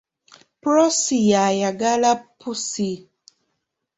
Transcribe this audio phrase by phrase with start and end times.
[0.61, 2.89] Prosy yayagala pussi.